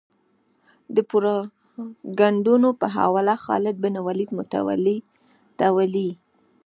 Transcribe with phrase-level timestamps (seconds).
[0.95, 4.97] د پروپاګندونو په حواله خالد بن ولید متولي
[5.57, 6.09] ته ویلي.